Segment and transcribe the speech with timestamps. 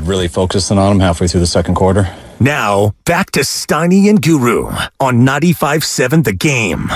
[0.00, 2.14] really focusing on him halfway through the second quarter.
[2.40, 4.66] Now, back to Steiny and Guru
[5.00, 6.90] on 95.7 The Game.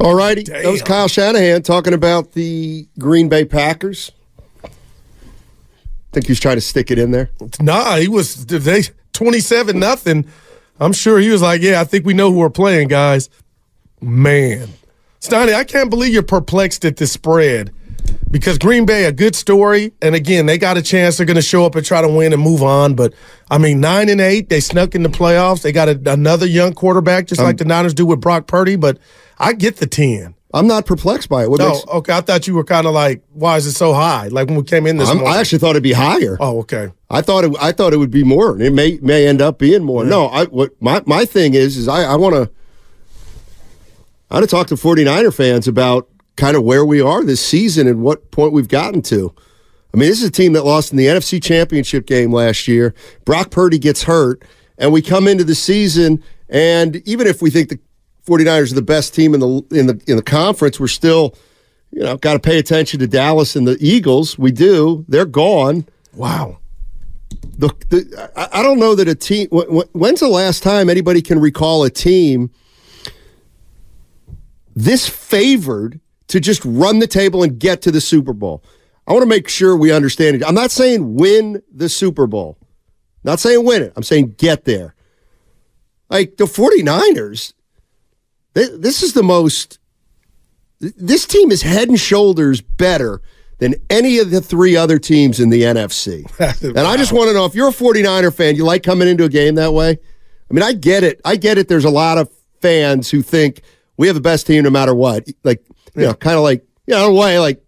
[0.00, 0.42] All righty.
[0.42, 4.10] That was Kyle Shanahan talking about the Green Bay Packers.
[6.12, 7.30] Think he was trying to stick it in there?
[7.60, 8.82] Nah, he was they
[9.12, 10.26] twenty seven nothing.
[10.78, 13.30] I'm sure he was like, yeah, I think we know who we're playing, guys.
[14.00, 14.68] Man,
[15.20, 17.72] Steiny, I can't believe you're perplexed at this spread
[18.30, 21.16] because Green Bay a good story, and again, they got a chance.
[21.16, 22.94] They're going to show up and try to win and move on.
[22.94, 23.12] But
[23.50, 25.62] I mean, nine and eight, they snuck in the playoffs.
[25.62, 28.76] They got a, another young quarterback, just um, like the Niners do with Brock Purdy.
[28.76, 28.98] But
[29.38, 30.34] I get the ten.
[30.54, 31.50] I'm not perplexed by it.
[31.50, 32.12] What No, makes, okay.
[32.12, 34.28] I thought you were kind of like, why is it so high?
[34.28, 35.34] Like when we came in this I'm- morning.
[35.34, 36.36] I actually thought it'd be higher.
[36.40, 36.92] oh, okay.
[37.08, 37.52] I thought it.
[37.60, 38.60] I thought it would be more.
[38.60, 40.04] It may may end up being more.
[40.04, 42.50] No, I what my my thing is is I, I want to.
[44.30, 47.86] I want to talk to 49er fans about kind of where we are this season
[47.86, 49.34] and what point we've gotten to.
[49.94, 52.94] I mean, this is a team that lost in the NFC Championship game last year.
[53.26, 54.42] Brock Purdy gets hurt,
[54.78, 57.78] and we come into the season, and even if we think the
[58.26, 61.34] 49ers are the best team in the in the in the conference, we're still,
[61.90, 64.38] you know, got to pay attention to Dallas and the Eagles.
[64.38, 65.04] We do.
[65.08, 66.58] They're gone Wow.
[67.58, 69.48] the, the I, I don't know that a team.
[69.52, 72.50] wh- wh- When's the last time anybody can recall a team
[74.74, 76.00] this favored
[76.32, 78.64] to just run the table and get to the Super Bowl?
[79.06, 80.42] I want to make sure we understand it.
[80.46, 82.56] I'm not saying win the Super Bowl.
[83.22, 83.92] Not saying win it.
[83.96, 84.94] I'm saying get there.
[86.08, 87.52] Like the 49ers,
[88.54, 89.78] thi- this is the most.
[90.80, 93.20] This team is head and shoulders better
[93.58, 96.24] than any of the three other teams in the NFC.
[96.64, 99.24] And I just want to know if you're a 49er fan, you like coming into
[99.24, 99.90] a game that way?
[99.90, 101.20] I mean, I get it.
[101.24, 101.68] I get it.
[101.68, 102.28] There's a lot of
[102.60, 103.62] fans who think
[103.96, 105.28] we have the best team no matter what.
[105.44, 107.64] Like, you know, kind of like, you know, in a way, like,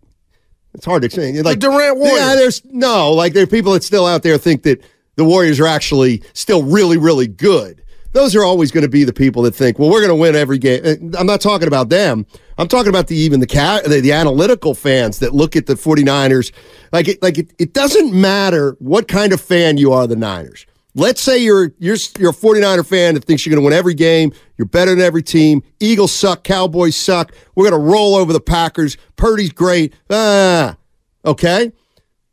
[0.74, 1.40] it's hard to explain.
[1.42, 2.18] Like Durant Warriors.
[2.18, 4.82] Yeah, there's no, like, there are people that still out there think that
[5.16, 7.82] the Warriors are actually still really, really good.
[8.12, 10.36] Those are always going to be the people that think, well, we're going to win
[10.36, 11.12] every game.
[11.18, 12.26] I'm not talking about them.
[12.58, 15.74] I'm talking about the even the cat the, the analytical fans that look at the
[15.74, 16.52] 49ers
[16.92, 20.66] like it like it, it doesn't matter what kind of fan you are the Niners.
[20.94, 23.94] Let's say you're you're you're a 49er fan that thinks you're going to win every
[23.94, 25.62] game, you're better than every team.
[25.80, 27.32] Eagles suck, Cowboys suck.
[27.54, 28.96] We're going to roll over the Packers.
[29.16, 29.92] Purdy's great.
[30.08, 30.76] Ah.
[31.24, 31.72] Okay?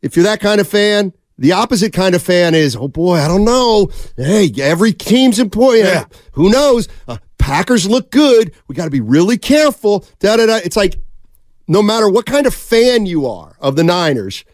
[0.00, 3.26] If you're that kind of fan, the opposite kind of fan is, oh boy, I
[3.26, 3.90] don't know.
[4.16, 5.84] Hey, every team's important.
[5.84, 6.04] Yeah.
[6.32, 6.88] Who knows?
[7.08, 8.54] Uh, Packers look good.
[8.68, 10.06] We got to be really careful.
[10.20, 10.56] Da da da.
[10.56, 10.96] It's like
[11.66, 14.44] no matter what kind of fan you are of the Niners,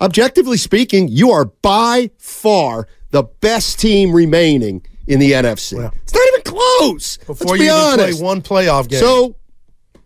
[0.00, 5.90] objectively speaking, you are by far the best team remaining in the NFC.
[6.02, 7.16] It's not even close.
[7.18, 8.18] Before Let's you be even honest.
[8.18, 9.00] play one playoff game.
[9.00, 9.36] So,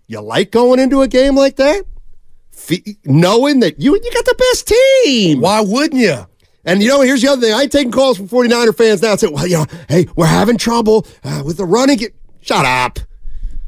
[0.06, 1.84] you like going into a game like that,
[2.50, 5.40] Fe- knowing that you you got the best team.
[5.40, 6.26] why wouldn't you?
[6.64, 7.54] And you know, here's the other thing.
[7.54, 10.26] I ain't taking calls from 49er fans now and say, well, you know, hey, we're
[10.26, 11.96] having trouble uh, with the running.
[11.98, 12.98] Get- Shut up.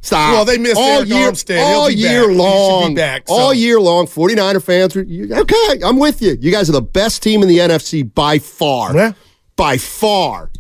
[0.03, 0.33] Stop.
[0.33, 1.62] Well, they missed all Arik year, Armstead.
[1.62, 2.31] All be year back.
[2.31, 2.95] He should be long.
[2.95, 3.34] back, so.
[3.34, 4.97] All year long, 49er fans.
[4.97, 5.03] Were,
[5.41, 6.37] okay, I'm with you.
[6.41, 8.95] You guys are the best team in the NFC by far.
[8.97, 9.13] Yeah.
[9.60, 10.51] By far.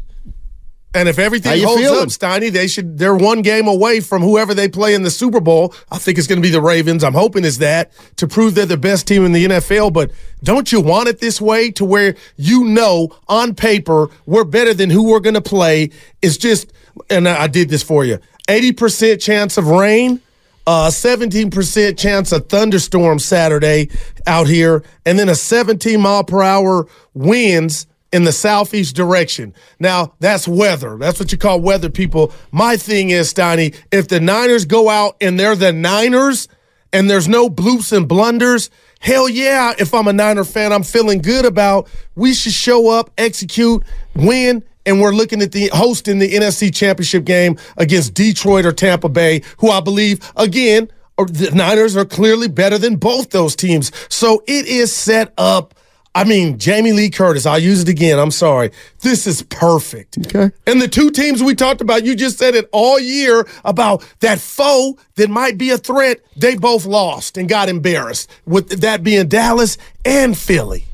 [0.92, 2.02] And if everything holds feeling?
[2.02, 2.98] up, Steiny, they should.
[2.98, 5.72] They're one game away from whoever they play in the Super Bowl.
[5.90, 7.02] I think it's going to be the Ravens.
[7.02, 9.94] I'm hoping is that to prove they're the best team in the NFL.
[9.94, 10.10] But
[10.42, 14.90] don't you want it this way to where you know on paper we're better than
[14.90, 15.90] who we're going to play?
[16.20, 16.70] It's just,
[17.08, 18.18] and I I did this for you.
[18.48, 20.20] Eighty percent chance of rain.
[20.66, 23.88] Uh, 17% chance of thunderstorm Saturday
[24.26, 29.54] out here, and then a 17 mile per hour winds in the southeast direction.
[29.78, 30.96] Now, that's weather.
[30.96, 32.32] That's what you call weather, people.
[32.50, 36.48] My thing is, Steiny, if the Niners go out and they're the Niners
[36.92, 38.70] and there's no bloops and blunders,
[39.00, 43.10] hell yeah, if I'm a Niner fan, I'm feeling good about we should show up,
[43.16, 43.84] execute,
[44.16, 49.08] win, and we're looking at the hosting the NFC Championship game against Detroit or Tampa
[49.08, 53.92] Bay, who I believe again, the Niners are clearly better than both those teams.
[54.08, 55.74] So it is set up
[56.12, 58.18] I mean, Jamie Lee Curtis, I'll use it again.
[58.18, 58.72] I'm sorry.
[59.00, 60.18] This is perfect.
[60.26, 60.50] Okay.
[60.66, 64.40] And the two teams we talked about, you just said it all year about that
[64.40, 66.18] foe that might be a threat.
[66.36, 70.86] They both lost and got embarrassed, with that being Dallas and Philly.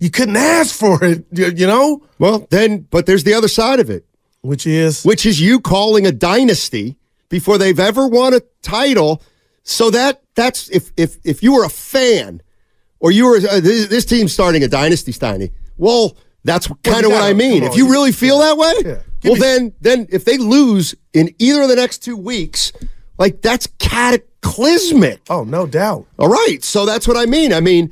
[0.00, 2.02] You couldn't ask for it, you know?
[2.18, 4.04] Well, then, but there's the other side of it,
[4.42, 6.96] which is which is you calling a dynasty
[7.28, 9.22] before they've ever won a title.
[9.62, 12.42] So that that's if if if you were a fan
[13.00, 15.50] or you were uh, this, this team's starting a dynasty, Steiny.
[15.76, 17.62] Well, that's kind of what I mean.
[17.64, 18.98] If you really feel that way, Yeah.
[19.24, 22.72] well me- then then if they lose in either of the next two weeks,
[23.18, 25.20] like that's cataclysmic.
[25.30, 26.06] oh, no doubt.
[26.18, 27.52] All right, so that's what I mean.
[27.52, 27.90] I mean,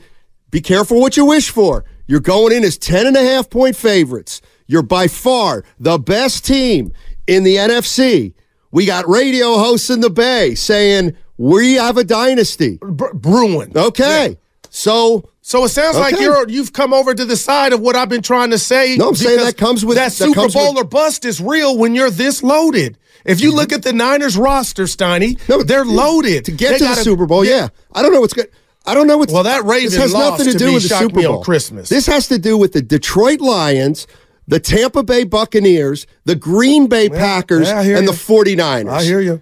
[0.51, 1.85] be careful what you wish for.
[2.07, 4.41] You're going in as 10 and a half point favorites.
[4.67, 6.93] You're by far the best team
[7.27, 8.35] in the NFC.
[8.71, 12.79] We got radio hosts in the Bay saying we have a dynasty.
[12.81, 13.73] Br- Bruin.
[13.77, 14.39] Okay.
[14.75, 18.09] So So it sounds like you're you've come over to the side of what I've
[18.09, 18.97] been trying to say.
[18.97, 21.77] No, I'm saying that comes with- that that Super Bowl with- or bust is real
[21.79, 22.99] when you're this loaded.
[23.25, 23.59] If you mm-hmm.
[23.59, 27.03] look at the Niners roster, Steiny, no, they're loaded to get They to the gotta-
[27.03, 27.45] Super Bowl.
[27.45, 27.69] Yeah.
[27.93, 28.51] I don't know what's good.
[28.85, 30.97] I don't know what's Well, that Raven This has nothing to to do with the
[30.99, 31.43] Super Bowl.
[31.43, 31.89] Christmas.
[31.89, 34.07] This has to do with the Detroit Lions,
[34.49, 38.07] the Tampa Bay Buccaneers, the Green Bay Packers, yeah, and you.
[38.07, 38.91] the 49ers.
[38.91, 39.41] I hear you.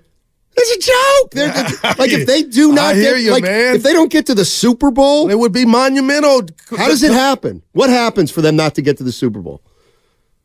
[0.55, 1.31] It's a joke.
[1.33, 3.75] They're, like if they do not get, you, like man.
[3.77, 6.43] if they don't get to the Super Bowl, It would be monumental.
[6.77, 7.63] how does it happen?
[7.73, 9.63] What happens for them not to get to the Super Bowl?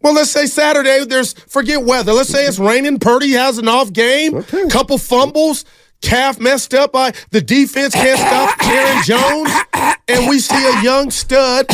[0.02, 1.04] Well, let's say Saturday.
[1.06, 2.14] There's forget weather.
[2.14, 3.00] Let's say it's raining.
[3.00, 4.36] Purdy has an off game.
[4.36, 4.68] Okay.
[4.70, 5.66] Couple fumbles.
[6.02, 9.50] Calf messed up by the defense can't stop Aaron Jones,
[10.08, 11.66] and we see a young stud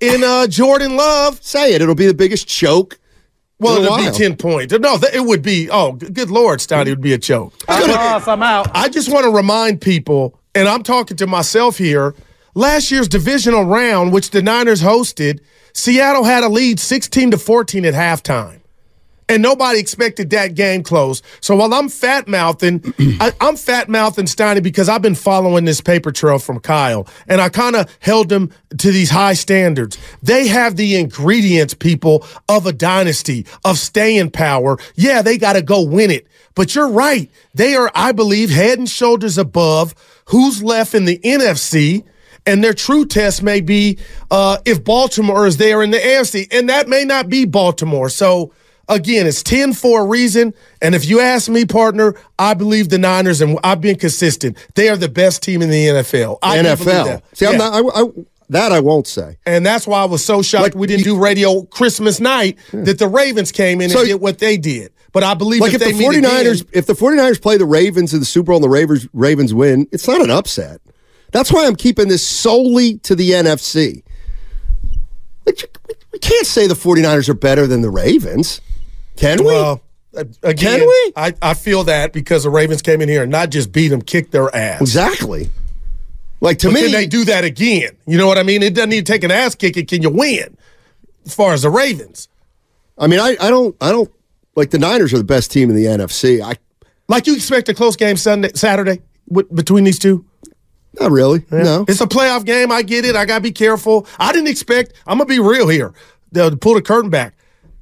[0.00, 1.42] in uh, Jordan Love.
[1.42, 1.80] Say it.
[1.80, 2.99] It'll be the biggest choke.
[3.60, 4.72] Well, it'd be ten points.
[4.78, 5.68] No, th- it would be.
[5.70, 7.52] Oh, g- good lord, Steiny, it would be a choke.
[7.68, 8.70] I'm out.
[8.74, 12.14] I just want to remind people, and I'm talking to myself here.
[12.54, 15.40] Last year's divisional round, which the Niners hosted,
[15.72, 18.59] Seattle had a lead 16 to 14 at halftime.
[19.30, 21.22] And nobody expected that game close.
[21.40, 22.82] So while I'm fat mouthing,
[23.40, 27.48] I'm fat mouthing Steiny because I've been following this paper trail from Kyle, and I
[27.48, 29.98] kind of held them to these high standards.
[30.22, 34.78] They have the ingredients, people, of a dynasty, of staying power.
[34.96, 36.26] Yeah, they got to go win it.
[36.54, 37.30] But you're right.
[37.54, 39.94] They are, I believe, head and shoulders above
[40.26, 42.04] who's left in the NFC.
[42.46, 43.98] And their true test may be
[44.30, 46.48] uh, if Baltimore is there in the AFC.
[46.52, 48.08] And that may not be Baltimore.
[48.08, 48.52] So,
[48.90, 50.52] again, it's 10 for a reason.
[50.82, 54.88] And if you ask me, partner, I believe the Niners, and I've been consistent, they
[54.88, 56.38] are the best team in the NFL.
[56.42, 56.84] I NFL.
[56.84, 57.24] that.
[57.32, 57.72] See, I'm not.
[57.72, 58.04] I, I,
[58.50, 59.38] that I won't say.
[59.46, 62.98] And that's why I was so shocked Like, we didn't do radio Christmas night that
[62.98, 64.92] the Ravens came in So- and did what they did.
[65.12, 67.66] But I believe Like if, if, the meet 49ers, again, if the 49ers play the
[67.66, 70.80] Ravens in the Super Bowl and the Ravens Ravens win, it's not an upset.
[71.32, 74.04] That's why I'm keeping this solely to the NFC.
[76.12, 78.60] We can't say the 49ers are better than the Ravens.
[79.20, 79.44] Can we?
[79.46, 79.80] well,
[80.42, 81.12] again, Can we?
[81.14, 84.00] I, I feel that because the Ravens came in here and not just beat them,
[84.02, 84.80] kicked their ass.
[84.80, 85.50] exactly.
[86.40, 87.90] Like to But me, can they do that again?
[88.06, 88.62] You know what I mean?
[88.62, 89.84] It doesn't need to take an ass kicking.
[89.84, 90.56] Can you win?
[91.26, 92.28] As far as the Ravens,
[92.96, 94.10] I mean, I, I don't, I don't
[94.56, 96.40] like the Niners are the best team in the NFC.
[96.42, 96.54] I
[97.08, 100.24] like you expect a close game Sunday, Saturday with, between these two.
[100.98, 101.44] not really.
[101.50, 102.72] No, It's a playoff game.
[102.72, 103.16] I get it.
[103.16, 104.06] I gotta be careful.
[104.18, 104.94] I didn't expect.
[105.06, 105.92] I'm gonna be real here.
[106.34, 107.34] To pull the curtain back.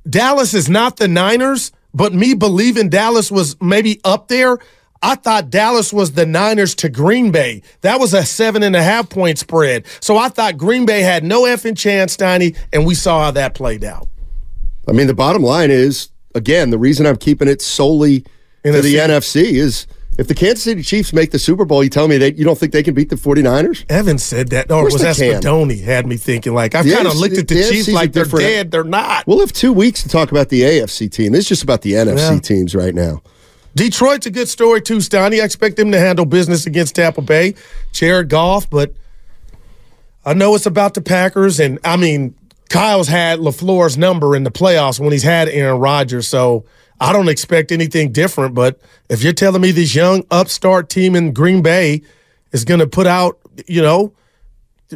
[0.09, 4.59] Dallas is not the Niners, but me believing Dallas was maybe up there.
[5.03, 7.62] I thought Dallas was the Niners to Green Bay.
[7.83, 9.87] That was a seven and a half point spread.
[10.00, 13.55] So I thought Green Bay had no effing chance, Steiny, and we saw how that
[13.55, 14.09] played out.
[14.88, 18.21] I mean the bottom line is again the reason I'm keeping it solely
[18.65, 19.43] to the NFC.
[19.43, 19.87] NFC is
[20.18, 22.58] if the Kansas City Chiefs make the Super Bowl, you tell me that you don't
[22.58, 23.84] think they can beat the 49ers?
[23.88, 24.70] Evan said that.
[24.70, 25.16] Or was that.
[25.16, 27.94] Spadoni had me thinking like I've kind of looked at the, the Chiefs AFC 's
[27.94, 28.70] like they're different- dead.
[28.70, 29.26] They're not.
[29.26, 31.32] We'll have two weeks to talk about the AFC team.
[31.32, 32.40] This is just about the NFC Yeah.
[32.40, 33.22] teams right now.
[33.76, 35.40] Detroit's a good story too, Steiny.
[35.40, 37.54] I expect them to handle business against Tampa Bay.
[37.92, 38.92] Jared Goff, but
[40.26, 42.34] I know it's about the Packers, and I mean
[42.70, 46.64] Kyle's had LaFleur's number in the playoffs when he's had Aaron Rodgers, so
[47.00, 48.55] I don't expect anything different.
[48.55, 52.02] But if you're telling me this young upstart team in Green Bay
[52.52, 54.12] is going to put out, you know,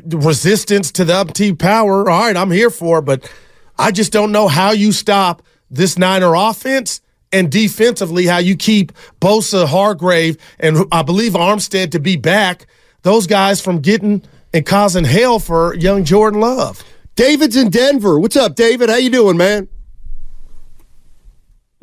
[0.06, 3.02] resistance to the up team power, all right, I'm here for it.
[3.02, 3.30] But
[3.78, 7.00] I just don't know how you stop this Niner offense
[7.32, 12.66] and defensively how you keep Bosa, Hargrave, and I believe Armstead to be back.
[13.02, 16.84] those guys from getting and causing hell for young Jordan Love.
[17.16, 18.18] David's in Denver.
[18.18, 18.88] What's up, David?
[18.90, 19.68] How you doing, man?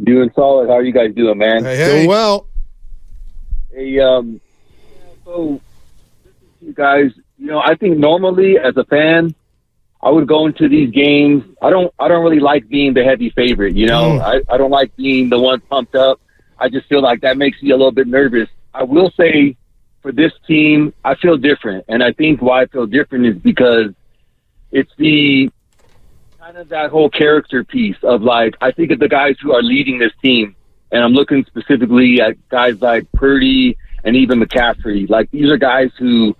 [0.03, 0.67] Doing solid.
[0.69, 1.63] How are you guys doing, man?
[1.63, 1.85] Hey, hey.
[1.95, 2.47] Doing well.
[3.71, 4.39] Hey, um,
[5.25, 5.59] so
[6.61, 9.35] you guys, you know, I think normally as a fan,
[10.01, 11.43] I would go into these games.
[11.61, 13.75] I don't, I don't really like being the heavy favorite.
[13.75, 14.21] You know, Mm.
[14.21, 16.21] I, I don't like being the one pumped up.
[16.57, 18.47] I just feel like that makes me a little bit nervous.
[18.73, 19.57] I will say,
[20.01, 23.87] for this team, I feel different, and I think why I feel different is because
[24.71, 25.49] it's the
[26.49, 29.61] kind of that whole character piece of like I think of the guys who are
[29.61, 30.55] leading this team,
[30.91, 35.07] and I'm looking specifically at guys like Purdy and even McCaffrey.
[35.07, 36.35] Like these are guys who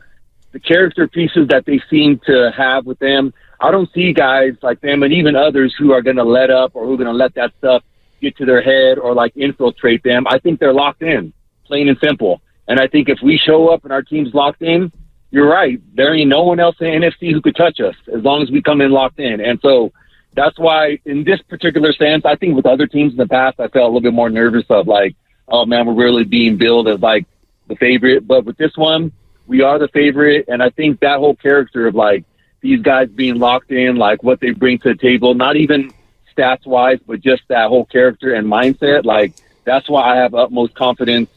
[0.52, 3.36] the character pieces that they seem to have with them.
[3.60, 6.72] I don't see guys like them and even others who are going to let up
[6.74, 7.84] or who are going to let that stuff
[8.20, 10.26] get to their head or like infiltrate them.
[10.28, 11.34] I think they're locked in,
[11.66, 12.42] plain and simple.
[12.68, 14.92] And I think if we show up and our team's locked in,
[15.32, 15.80] you're right.
[15.96, 18.62] There ain't no one else in NFC who could touch us as long as we
[18.62, 19.42] come in locked in.
[19.42, 19.92] And so
[20.34, 23.68] that's why in this particular sense, I think with other teams in the past, I
[23.68, 25.16] felt a little bit more nervous of like,
[25.48, 27.26] oh man, we're really being billed as like
[27.68, 28.28] the favorite.
[28.28, 29.12] But with this one,
[29.48, 30.46] we are the favorite.
[30.48, 32.24] And I think that whole character of like
[32.62, 35.92] these guys being locked in, like what they bring to the table, not even
[36.36, 39.34] stats wise, but just that whole character and mindset, like
[39.64, 41.30] that's why I have utmost confidence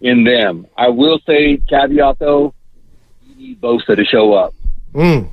[0.00, 0.66] in them.
[0.76, 2.54] I will say caveat though,
[3.36, 4.54] need Bosa to show up.
[4.94, 5.28] Mm.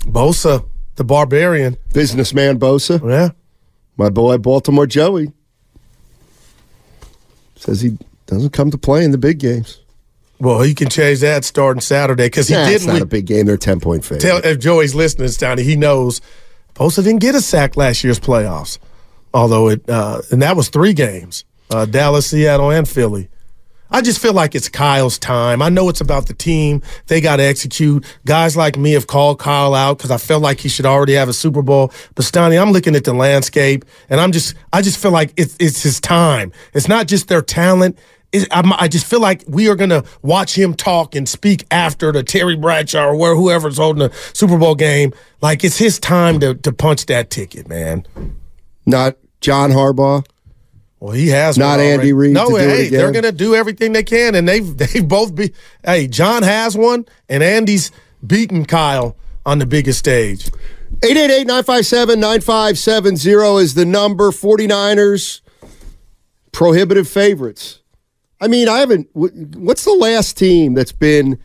[0.00, 0.66] Bosa,
[0.96, 1.76] the barbarian.
[1.92, 3.00] Businessman Bosa.
[3.08, 3.30] Yeah.
[3.96, 5.32] My boy Baltimore Joey
[7.56, 9.80] says he doesn't come to play in the big games.
[10.38, 12.86] Well, he can change that starting Saturday because he Nah, didn't.
[12.86, 13.44] not a big game.
[13.44, 14.20] They're 10 point favorite.
[14.22, 16.22] Tell if Joey's listening, Stoney, he knows
[16.74, 18.78] Bosa didn't get a sack last year's playoffs.
[19.34, 21.44] Although it uh, and that was three games.
[21.70, 23.28] Uh, Dallas, Seattle, and Philly.
[23.90, 25.62] I just feel like it's Kyle's time.
[25.62, 26.82] I know it's about the team.
[27.08, 28.04] They got to execute.
[28.24, 31.28] Guys like me have called Kyle out because I felt like he should already have
[31.28, 31.92] a Super Bowl.
[32.14, 35.56] But Stoney, I'm looking at the landscape, and I'm just, I just feel like it's,
[35.58, 36.52] it's his time.
[36.72, 37.98] It's not just their talent.
[38.52, 42.22] I just feel like we are going to watch him talk and speak after the
[42.22, 45.12] Terry Bradshaw or where whoever's holding the Super Bowl game.
[45.42, 48.06] Like it's his time to to punch that ticket, man.
[48.86, 50.24] Not John Harbaugh.
[51.00, 51.80] Well, he has Not.
[51.80, 54.46] Andy Reid No, to do it hey, they're going to do everything they can, and
[54.46, 55.54] they've they've both be.
[55.82, 57.90] Hey, John has one, and Andy's
[58.24, 59.16] beaten Kyle
[59.46, 60.50] on the biggest stage.
[61.00, 64.30] 888-957-9570 is the number.
[64.30, 65.40] 49ers,
[66.52, 67.80] prohibitive favorites.
[68.38, 69.08] I mean, I haven't.
[69.14, 71.38] What's the last team that's been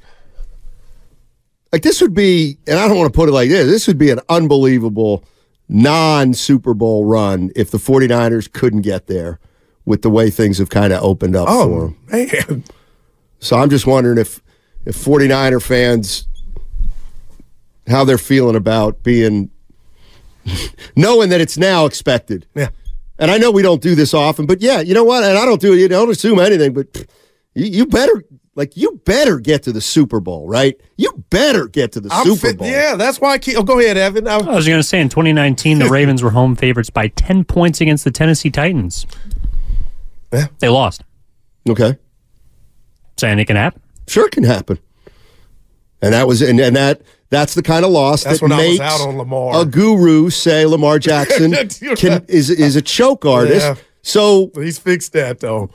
[1.72, 2.02] like this?
[2.02, 3.68] Would be, and I don't want to put it like this.
[3.68, 5.24] This would be an unbelievable
[5.68, 9.40] non Super Bowl run if the 49ers couldn't get there
[9.86, 11.98] with the way things have kind of opened up for Oh them.
[12.48, 12.64] man,
[13.40, 14.42] So I'm just wondering if
[14.86, 16.28] if 49er fans
[17.88, 19.50] how they're feeling about being
[20.96, 22.46] knowing that it's now expected.
[22.56, 22.70] yeah.
[23.18, 25.24] And I know we don't do this often, but yeah, you know what?
[25.24, 25.78] And I don't do it.
[25.78, 27.06] You don't assume anything, but
[27.56, 28.24] you, you better
[28.56, 30.80] like you better get to the Super Bowl, right?
[30.98, 32.68] You better get to the I'm Super fit- Bowl.
[32.68, 33.58] Yeah, that's why I keep.
[33.58, 34.28] Oh, go ahead, Evan.
[34.28, 37.44] I, I was going to say in 2019, the Ravens were home favorites by 10
[37.46, 39.06] points against the Tennessee Titans.
[40.32, 40.48] Yeah.
[40.60, 41.04] They lost.
[41.70, 41.98] Okay,
[43.18, 43.82] Saying it can happen.
[44.08, 44.78] sure it can happen.
[46.02, 48.58] And that was and, and that that's the kind of loss That's that when I
[48.68, 49.62] was makes out on Lamar.
[49.62, 51.52] a guru say Lamar Jackson
[51.96, 53.66] can is is a choke artist.
[53.66, 53.76] Yeah.
[54.04, 55.72] So he's fixed that though.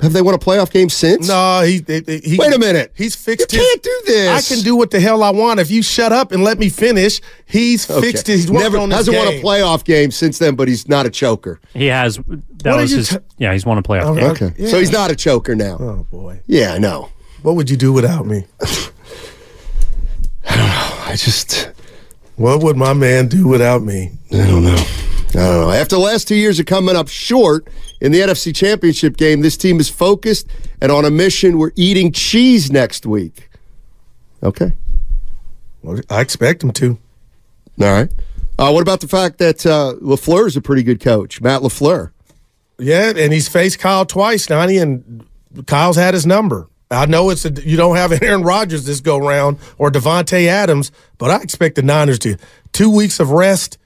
[0.00, 1.26] Have they won a playoff game since?
[1.28, 2.92] No, he, he, he Wait a minute.
[2.94, 3.52] He's fixed.
[3.52, 4.50] You his- can't do this.
[4.52, 6.68] I can do what the hell I want if you shut up and let me
[6.68, 7.20] finish.
[7.46, 8.00] He's Okay.
[8.12, 8.26] fixed.
[8.26, 11.10] He's Never on his hasn't won a playoff game since then, but he's not a
[11.10, 11.60] choker.
[11.72, 12.16] He has.
[12.16, 13.08] That What are was you his.
[13.08, 14.20] ta- yeah, he's won a playoff Okay.
[14.20, 14.30] game.
[14.30, 14.68] Okay, Yeah.
[14.68, 15.76] so he's not a choker now.
[15.80, 17.08] Oh boy, Yeah, I know.
[17.42, 18.44] what would you do without me?
[20.48, 20.90] I don't know.
[21.06, 21.70] I just
[22.36, 24.12] What would my man do without me?
[24.32, 24.84] I don't know.
[25.36, 25.70] I don't know.
[25.70, 27.68] After the last two years of coming up short
[28.00, 30.46] in the NFC Championship game, this team is focused
[30.80, 31.58] and on a mission.
[31.58, 33.50] We're eating cheese next week.
[34.42, 34.72] Okay.
[35.82, 36.98] Well, I expect them to.
[37.80, 38.10] All right.
[38.58, 42.12] Uh, what about the fact that uh, LaFleur is a pretty good coach, Matt LaFleur?
[42.78, 45.26] Yeah, and he's faced Kyle twice, Donnie, and
[45.66, 46.66] Kyle's had his number.
[46.90, 50.92] I know it's a, you don't have Aaron Rodgers this go round or Davante Adams,
[51.18, 52.36] but I expect the Niners to
[52.72, 53.76] two weeks of rest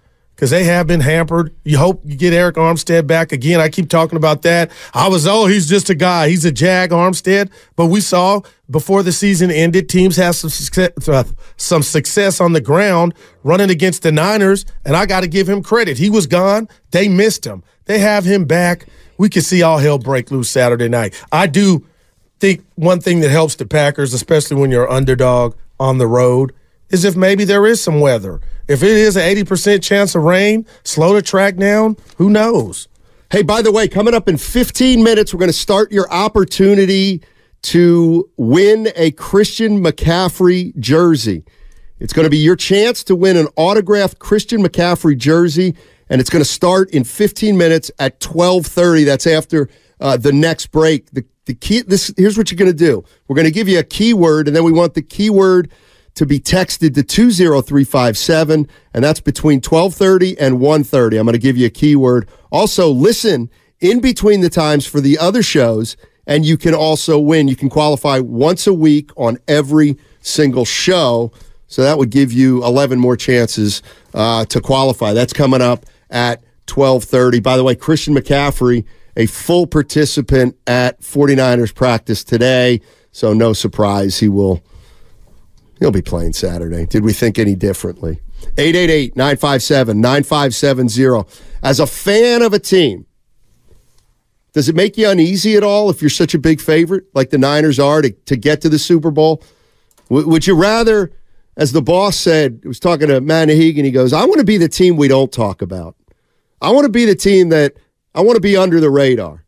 [0.40, 1.54] because they have been hampered.
[1.64, 3.60] You hope you get Arik Armstead back again.
[3.60, 4.70] I keep talking about that.
[4.94, 6.30] I was oh he's just a guy.
[6.30, 11.06] He's a Jag Armstead, but we saw before the season ended, teams have some success,
[11.06, 11.24] uh,
[11.58, 15.62] some success on the ground running against the Niners, and I got to give him
[15.62, 15.98] credit.
[15.98, 16.68] He was gone.
[16.90, 17.62] They missed him.
[17.84, 18.86] They have him back.
[19.18, 21.22] We could see all hell break loose Saturday night.
[21.30, 21.84] I do
[22.38, 26.54] think one thing that helps the Packers, especially when you're underdog on the road,
[26.88, 28.40] is if maybe there is some weather.
[28.70, 32.86] If it is an 80% chance of rain, slow the track down, who knows?
[33.32, 37.20] Hey, by the way, coming up in 15 minutes, we're going to start your opportunity
[37.62, 41.42] to win a Christian McCaffrey jersey.
[41.98, 45.74] It's going to be your chance to win an autographed Christian McCaffrey jersey,
[46.08, 49.04] and it's going to start in 15 minutes at 12:30.
[49.04, 51.10] That's after uh, the next break.
[51.10, 51.80] The, the key.
[51.80, 53.02] This here's what you're going to do.
[53.26, 55.72] We're going to give you a keyword, and then we want the keyword
[56.20, 61.18] to be texted to 20357 and that's between 12:30 and 1:30.
[61.18, 62.28] I'm going to give you a keyword.
[62.52, 63.48] Also listen
[63.80, 65.96] in between the times for the other shows
[66.26, 67.48] and you can also win.
[67.48, 71.32] You can qualify once a week on every single show.
[71.68, 75.14] So that would give you 11 more chances uh, to qualify.
[75.14, 77.42] That's coming up at 12:30.
[77.42, 78.84] By the way, Christian McCaffrey,
[79.16, 84.62] a full participant at 49ers practice today, so no surprise he will
[85.80, 86.84] He'll be playing Saturday.
[86.86, 88.20] Did we think any differently?
[88.58, 91.40] 888 957 9570.
[91.62, 93.06] As a fan of a team,
[94.52, 97.38] does it make you uneasy at all if you're such a big favorite like the
[97.38, 99.42] Niners are to, to get to the Super Bowl?
[100.08, 101.12] W- would you rather,
[101.56, 104.58] as the boss said, was talking to Matt Nahigian, he goes, I want to be
[104.58, 105.96] the team we don't talk about.
[106.60, 107.74] I want to be the team that
[108.14, 109.44] I want to be under the radar.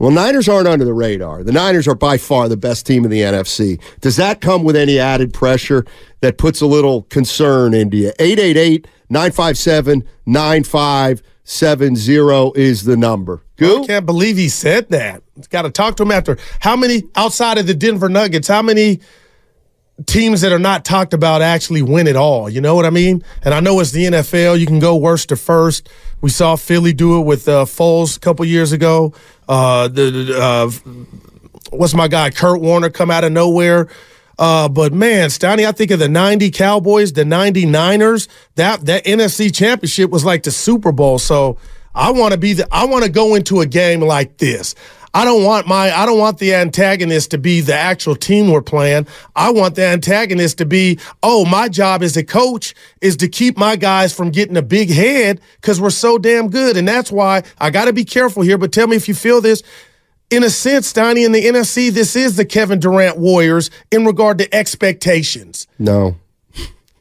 [0.00, 1.44] Well, Niners aren't under the radar.
[1.44, 3.78] The Niners are by far the best team in the NFC.
[4.00, 5.84] Does that come with any added pressure
[6.20, 8.12] that puts a little concern into you?
[8.18, 13.42] 888 957 9570 is the number.
[13.56, 13.82] Goo?
[13.82, 15.22] I can't believe he said that.
[15.50, 16.38] Got to talk to him after.
[16.60, 19.00] How many, outside of the Denver Nuggets, how many
[20.06, 22.48] teams that are not talked about actually win it all?
[22.48, 23.22] You know what I mean?
[23.44, 24.58] And I know it's the NFL.
[24.58, 25.90] You can go worst to first.
[26.22, 29.12] We saw Philly do it with uh, Foles a couple years ago.
[29.50, 30.70] Uh, the uh,
[31.70, 33.88] what's my guy Kurt Warner come out of nowhere.
[34.38, 39.54] Uh, but man, Stoney, I think of the 90 Cowboys, the 99ers, that, that NFC
[39.54, 41.18] championship was like the Super Bowl.
[41.18, 41.58] So
[41.94, 44.74] I want to be the, I want to go into a game like this.
[45.12, 48.62] I don't want my, I don't want the antagonist to be the actual team we're
[48.62, 49.06] playing.
[49.34, 53.58] I want the antagonist to be, oh, my job as a coach is to keep
[53.58, 56.76] my guys from getting a big head because we're so damn good.
[56.76, 58.56] And that's why I got to be careful here.
[58.56, 59.62] But tell me if you feel this
[60.30, 64.38] in a sense, Donnie, in the NFC, this is the Kevin Durant Warriors in regard
[64.38, 65.66] to expectations.
[65.76, 66.14] No.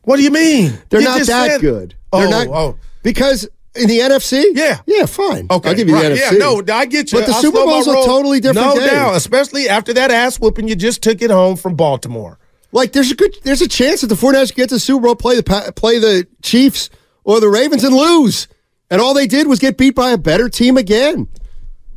[0.02, 0.74] What do you mean?
[0.90, 1.94] They're You not that said- good.
[2.12, 2.78] Oh, They're not, oh.
[3.04, 3.48] Because
[3.80, 4.44] in the NFC?
[4.54, 4.80] Yeah.
[4.86, 5.48] Yeah, fine.
[5.50, 6.10] Okay, I'll give you right.
[6.10, 6.40] the Yeah, NFC.
[6.68, 7.20] no, I get you.
[7.20, 8.88] But the I'll Super Bowl's a totally different no game.
[8.88, 12.38] doubt, especially after that ass whooping you just took it home from Baltimore.
[12.72, 15.16] Like there's a good there's a chance that the 49ers get to the Super Bowl,
[15.16, 16.90] play the play the Chiefs
[17.24, 18.48] or the Ravens and lose.
[18.92, 21.28] And all they did was get beat by a better team again.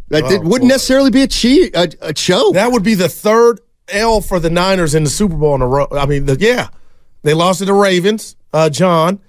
[0.09, 2.55] That did, wouldn't necessarily be a cheat a, a choke.
[2.55, 5.66] That would be the third L for the Niners in the Super Bowl in a
[5.66, 5.88] row.
[5.90, 6.68] I mean, the, yeah,
[7.23, 9.21] they lost to the Ravens, uh, John.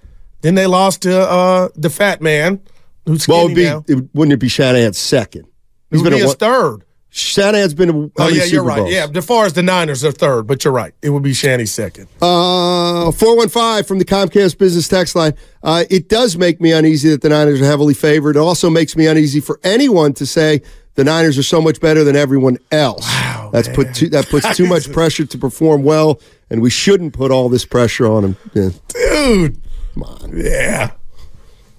[0.44, 2.62] Then they lost to uh, the Fat Man,
[3.08, 3.84] who's well, would be now.
[3.88, 5.46] it, wouldn't it be Shanahan's second?
[5.90, 6.80] It would be a his one- third.
[7.16, 8.78] Shanahan's been Oh yeah, Super you're right.
[8.80, 8.92] Bowls?
[8.92, 10.94] Yeah, as far as the Niners are third, but you're right.
[11.04, 12.08] It would be Shanny's second.
[12.20, 15.34] Uh, 415 from the Comcast business text line.
[15.62, 18.36] Uh, it does make me uneasy that the Niners are heavily favored.
[18.36, 20.64] It also makes me uneasy for anyone to say
[20.96, 23.04] the Niners are so much better than everyone else.
[23.08, 27.14] Wow, That's put too, that puts too much pressure to perform well, and we shouldn't
[27.14, 28.38] put all this pressure on them.
[28.56, 29.62] Yeah, Dude,
[29.94, 30.32] come on.
[30.36, 30.92] Yeah.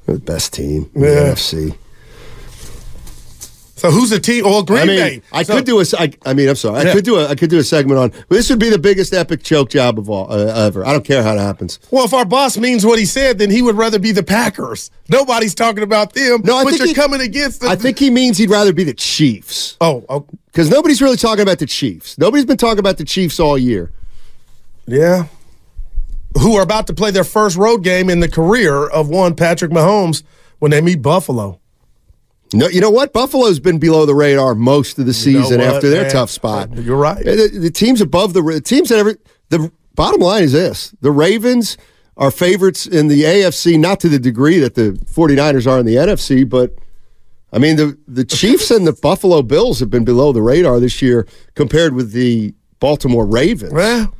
[0.07, 1.33] they're the best team in the Yeah.
[1.33, 1.75] NFC.
[3.77, 4.45] So who's the team?
[4.47, 5.23] Well, Green I mean, Bay.
[5.33, 5.85] I So- could do a.
[5.99, 6.79] I, I mean, I'm sorry.
[6.79, 6.93] I Yeah.
[6.95, 7.29] could do a.
[7.29, 8.13] I could do a segment on.
[8.31, 10.87] This would be the biggest epic choke job of all uh, ever.
[10.87, 11.79] I don't care how it happens.
[11.91, 14.91] Well, if our boss means what he said, then he would rather be the Packers.
[15.11, 16.41] Nobody's talking about them.
[16.45, 17.69] No, I but think you're he- coming against the.
[17.69, 19.77] I think he means he'd rather be the Chiefs.
[19.83, 22.17] Oh, oh, Because nobody's really talking about the Chiefs.
[22.17, 23.91] Nobody's been talking about the Chiefs all year.
[24.87, 25.27] yeah.
[26.41, 29.71] Who are about to play their first road game in the career of one Patrick
[29.71, 30.23] Mahomes
[30.59, 31.61] when they meet Buffalo?
[32.53, 33.13] No, you know what?
[33.13, 36.11] Buffalo's been below the radar most of the You know season after their man?
[36.11, 36.71] tough spot.
[36.77, 37.25] Uh, you're right.
[37.25, 39.17] The, the teams above the the teams that every
[39.49, 41.77] the bottom line is this: the Ravens
[42.17, 45.97] are favorites in the AFC, not to the degree that the 49ers are in the
[45.97, 46.75] NFC, but
[47.53, 51.01] I mean the the Chiefs and the Buffalo Bills have been below the radar this
[51.03, 53.73] year compared with the Baltimore Ravens.
[53.73, 54.15] Well,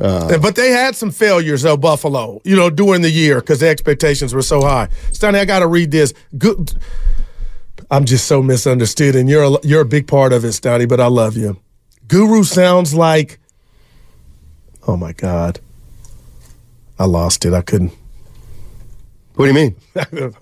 [0.00, 3.68] Uh, but they had some failures, though, Buffalo, you know, during the year because the
[3.68, 4.88] expectations were so high.
[5.12, 6.14] Stoney, I got to read this.
[6.38, 6.72] Good.
[7.90, 11.00] I'm just so misunderstood, and you're a, you're a big part of it, Stoney, but
[11.00, 11.58] I love you.
[12.08, 13.38] Guru sounds like,
[14.86, 15.60] oh my God.
[16.98, 17.52] I lost it.
[17.52, 17.92] I couldn't.
[19.34, 19.76] What do you mean?
[19.94, 20.34] Help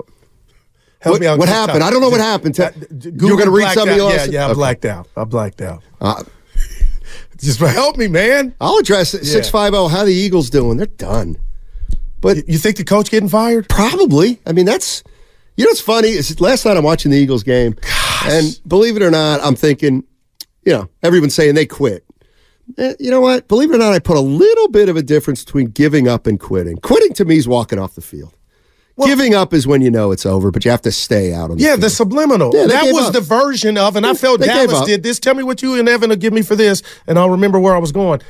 [1.14, 1.38] What- me out.
[1.38, 1.78] what happened?
[1.78, 2.58] tell- I don't know what happened.
[2.58, 4.12] You were gonna read something out.
[4.12, 4.26] else?
[4.26, 4.54] Yeah, yeah, I Okay.
[4.54, 5.08] blacked out.
[5.16, 5.82] I blacked out.
[6.00, 6.24] Uh,
[7.40, 8.54] Just help me, man.
[8.60, 9.24] I'll address it.
[9.24, 9.88] Six five zero.
[9.88, 10.76] How the Eagles doing?
[10.76, 11.36] They're done.
[12.20, 13.68] But You think the coach getting fired?
[13.68, 14.40] Probably.
[14.46, 15.04] I mean, that's
[15.56, 17.74] you know what's funny is last night I'm watching the Eagles game,
[18.26, 20.04] and believe it or not, I'm thinking,
[20.64, 22.04] you know, everyone's saying they quit.
[22.76, 23.48] Eh, You know what?
[23.48, 26.26] Believe it or not, I put a little bit of a difference between giving up
[26.26, 26.76] and quitting.
[26.76, 28.34] Quitting to me is walking off the field.
[29.06, 31.56] Giving up is when you know it's over, but you have to stay out on
[31.58, 31.80] the Yeah, field.
[31.82, 32.50] the subliminal.
[32.54, 33.12] Yeah, that was up.
[33.12, 35.18] the version of, and I felt They Dallas did this.
[35.18, 37.74] Tell me what you and Evan will give me for this, and I'll remember where
[37.74, 38.20] I was going.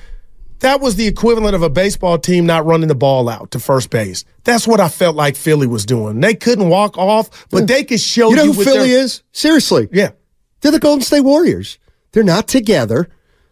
[0.61, 3.91] That was the equivalent of a baseball team not running the ball out to first
[3.91, 4.25] base.
[4.43, 6.21] That's what I felt like Philly was doing.
[6.21, 8.45] They couldn't walk off, but they could show You you.
[8.47, 9.23] know who Philly their- is?
[9.33, 9.89] Seriously.
[9.93, 10.11] Yeah.
[10.61, 11.79] They're the Golden State Warriors.
[12.11, 13.09] They're not together.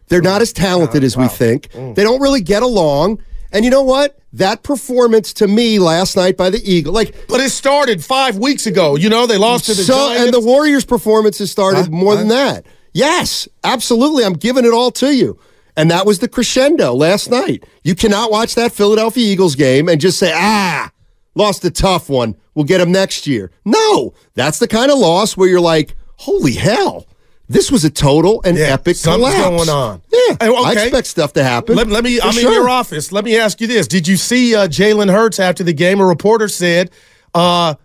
[0.09, 1.69] They're not as talented as we think.
[1.69, 1.95] Mm.
[1.95, 3.19] They don't really get along.
[3.57, 4.19] And you know what?
[4.33, 8.67] That performance to me last night by the Eagle, like But it started five weeks
[8.67, 8.95] ago.
[8.95, 10.25] You know, they lost to the so, Giants.
[10.25, 12.67] and the Warriors' performance has started more than that.
[12.93, 14.23] Yes, absolutely.
[14.23, 15.39] I'm giving it all to you.
[15.75, 17.63] And that was the crescendo last night.
[17.83, 20.91] You cannot watch that Philadelphia Eagles game and just say, ah,
[21.33, 22.35] lost a tough one.
[22.53, 23.49] We'll get them next year.
[23.65, 27.07] No, that's the kind of loss where you're like, holy hell,
[27.49, 29.65] this was a total and Yeah, epic something's collapse.
[29.65, 30.01] going on.
[30.11, 31.75] Yeah, Hey, I expect stuff to happen.
[31.75, 32.19] Let, let me.
[32.21, 33.11] I'm in your office.
[33.11, 35.99] Let me ask you this: Did you see uh, Jalen Hurts after the game?
[36.01, 36.91] A reporter said,
[37.33, 37.75] uh,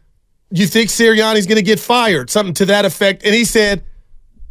[0.50, 3.84] "You think Sirianni's going to get fired?" Something to that effect, and he said,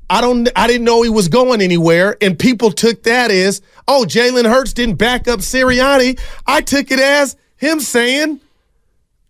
[0.10, 0.47] "I don't.
[0.56, 4.71] I didn't know he was going anywhere." And people took that as, "Oh, Jalen Hurts
[4.74, 8.39] didn't back up Sirianni." I took it as him saying.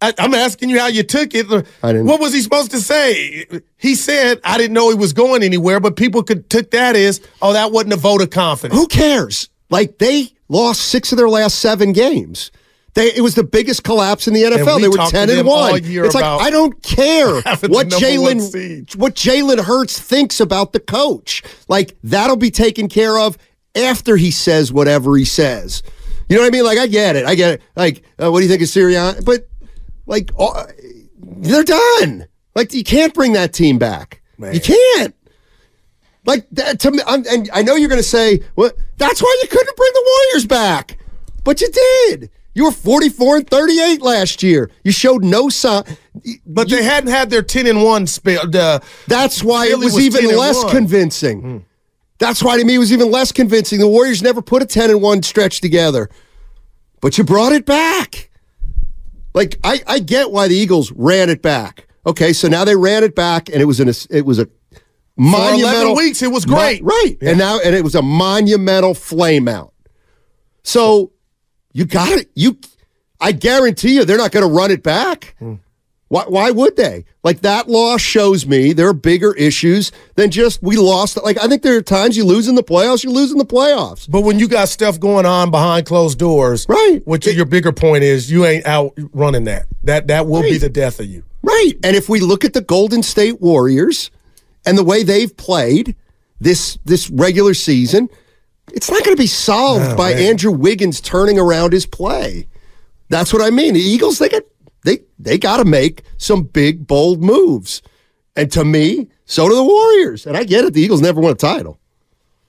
[0.02, 1.46] I, I'm asking you how you took it.
[1.84, 3.46] I didn't- What was he supposed to say?
[3.78, 7.22] He said, "I didn't know he was going anywhere," but people could took that as,
[7.42, 9.50] "Oh, that wasn't a vote of confidence." Who cares?
[9.70, 12.52] Like they lost six of their last seven games.
[12.94, 14.76] They, it was the biggest collapse in the NFL.
[14.76, 15.72] we They were ten and one.
[16.06, 17.36] It's like I don't care
[17.70, 21.42] what Jalen what Jalen Hurts thinks about the coach.
[21.70, 23.38] Like that'll be taken care of
[23.76, 25.84] after he says whatever he says.
[26.28, 26.66] You know what I mean?
[26.66, 27.26] Like I get it.
[27.26, 27.62] I get it.
[27.78, 29.24] Like uh, what do you think of Sirianni?
[29.24, 29.48] But
[30.12, 30.66] like uh,
[31.18, 32.28] they're done.
[32.54, 34.22] Like you can't bring that team back.
[34.54, 35.16] You can't.
[36.26, 39.40] Like that to me, I'm, and I know you're going to say, "Well, that's why
[39.42, 40.98] you couldn't bring the Warriors back,"
[41.44, 42.30] but you did.
[42.54, 44.70] You were 44 and 38 last year.
[44.84, 45.84] You showed no sign.
[46.46, 48.42] But they hadn't had their ten and one spell.
[48.54, 50.70] Uh, That's why it was, was even less 1.
[50.70, 51.66] convincing.
[52.20, 53.80] That's why to me it was even less convincing.
[53.80, 56.10] The Warriors never put a 10 and 1 stretch together.
[57.00, 58.31] But you brought it back.
[59.34, 61.88] Like I, I get why the Eagles ran it back.
[62.06, 64.48] Okay, so now they ran it back and it was an it was a
[65.18, 66.84] monumental weeks, it was great.
[66.84, 67.18] Right.
[67.22, 69.74] And now and it was a monumental flame out.
[70.64, 71.12] So
[71.74, 72.32] you got it.
[72.36, 72.58] You
[73.20, 75.36] I guarantee you they're not going to run it back.
[75.40, 75.56] Hmm.
[76.12, 77.06] Why, why would they?
[77.24, 81.18] Like that loss shows me there are bigger issues than just we lost.
[81.24, 83.46] Like I think there are times you lose in the playoffs, you lose in the
[83.46, 84.12] playoffs.
[84.12, 87.00] But when you got stuff going on behind closed doors, Right.
[87.06, 89.68] Which your bigger point is, you ain't out running that.
[89.84, 91.24] That that will be the death of you.
[91.44, 91.76] Right.
[91.82, 94.12] And if we look at the Golden State Warriors
[94.66, 95.96] and the way they've played
[96.42, 98.10] this this regular season,
[98.74, 102.50] it's not going to be solved oh, by Andrew Wiggins turning around his play.
[103.08, 103.76] That's what I mean.
[103.76, 104.44] The Eagles they got
[104.84, 107.82] they they got to make some big bold moves.
[108.36, 110.26] And to me, so do the Warriors.
[110.26, 110.74] And I get it.
[110.74, 111.78] The Eagles never won a title.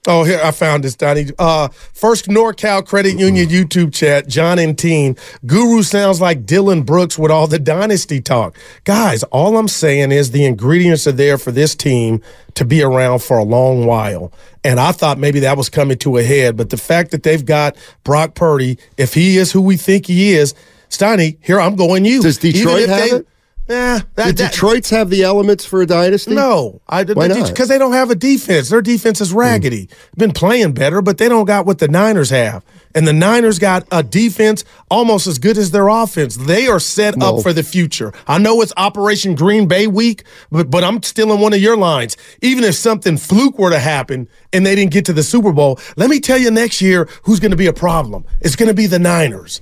[0.05, 1.27] Oh, here I found this, Donnie.
[1.39, 4.27] Uh, first NorCal Credit Union YouTube chat.
[4.27, 5.15] John and Teen
[5.45, 8.57] Guru sounds like Dillon Brooks with all the dynasty talk.
[8.83, 12.21] Guys, all I'm saying is the ingredients are there for this team
[12.55, 14.33] to be around for a long while.
[14.65, 17.45] And I thought maybe that was coming to a head, but the fact that they've
[17.45, 20.53] got Brock Purdy, if he is who we think he is,
[20.97, 22.21] Steiny, here I'm going you.
[22.21, 23.27] Does Detroit have they- it?
[23.69, 26.35] Yeah, that, that- Detroit's have the elements for a dynasty?
[26.35, 27.47] no, I Why not?
[27.47, 28.69] because they don't have a defense.
[28.69, 29.85] Their defense is raggedy.
[29.85, 30.19] Hmm.
[30.19, 32.61] Been playing better, but they don't got what the Niners have.
[32.93, 36.35] And the Niners got a defense almost as good as their offense.
[36.35, 37.37] They are set No.
[37.37, 38.11] up for the future.
[38.27, 41.77] I know it's Operation Green Bay week, but but I'm still in one of your
[41.77, 42.17] lines.
[42.41, 45.79] Even if something fluke were to happen and they didn't get to the Super Bowl,
[45.95, 48.25] let me tell you next year who's going to be a problem.
[48.41, 49.61] It's going to be the Niners.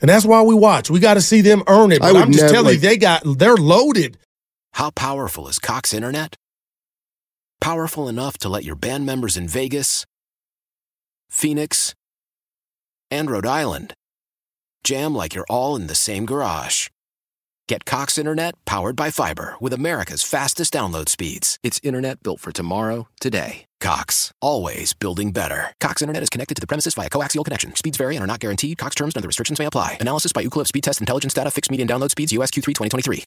[0.00, 0.90] And that's why we watch.
[0.90, 2.02] We got to see them earn it.
[2.02, 4.18] I But would I'm just never, telling you, they got they're loaded.
[4.72, 6.36] How powerful is Cox Internet?
[7.60, 10.06] Powerful enough to let your band members in Vegas,
[11.28, 11.94] Phoenix,
[13.10, 13.92] and Rhode Island
[14.82, 16.88] jam like you're all in the same garage.
[17.68, 21.58] Get Cox Internet powered by fiber with America's fastest download speeds.
[21.62, 23.66] It's internet built for tomorrow, today.
[23.80, 25.74] Cox, always building better.
[25.80, 27.74] Cox Internet is connected to the premises via coaxial connection.
[27.74, 28.76] Speeds vary and are not guaranteed.
[28.78, 29.96] Cox terms and other restrictions may apply.
[30.00, 31.50] Analysis by Ookla Speed Test Intelligence Data.
[31.50, 32.32] Fixed median download speeds.
[32.32, 33.24] US Q3 2023.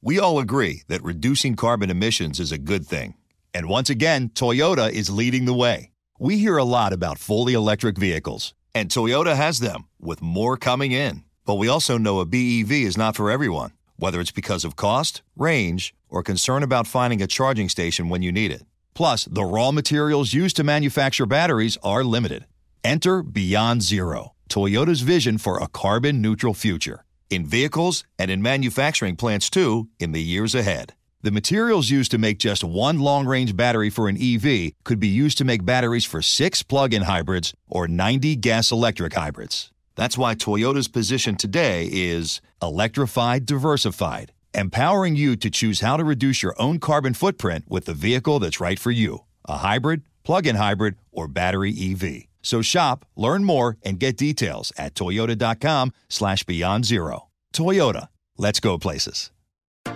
[0.00, 3.14] We all agree that reducing carbon emissions is a good thing.
[3.52, 5.90] And once again, Toyota is leading the way.
[6.20, 10.92] We hear a lot about fully electric vehicles, and Toyota has them, with more coming
[10.92, 11.24] in.
[11.44, 15.22] But we also know a BEV is not for everyone, whether it's because of cost,
[15.36, 18.62] range, or concern about finding a charging station when you need it.
[18.98, 22.46] Plus, the raw materials used to manufacture batteries are limited.
[22.82, 27.04] Enter Beyond Zero, Toyota's vision for a carbon neutral future.
[27.30, 30.94] In vehicles and in manufacturing plants too, in the years ahead.
[31.22, 35.06] The materials used to make just one long range battery for an EV could be
[35.06, 39.70] used to make batteries for six plug in hybrids or 90 gas electric hybrids.
[39.94, 46.42] That's why Toyota's position today is electrified, diversified, empowering you to choose how to reduce
[46.42, 50.56] your own carbon footprint with the vehicle that's right for you a hybrid, plug in
[50.56, 52.24] hybrid, or battery EV.
[52.42, 57.28] So shop, learn more, and get details at toyota.com slash beyond zero.
[57.54, 59.30] Toyota, let's go places.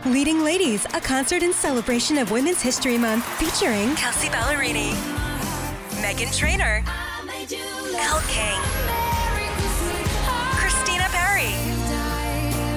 [0.07, 4.93] Leading Ladies, a concert in celebration of Women's History Month featuring Kelsey Ballerini,
[6.01, 6.83] Meghan Trainor,
[7.95, 8.82] Elle King,